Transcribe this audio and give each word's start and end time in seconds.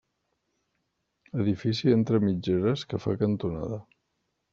Edifici 1.43 1.93
entre 1.97 2.21
mitgeres 2.23 2.87
que 2.95 3.01
fa 3.05 3.13
cantonada. 3.21 3.79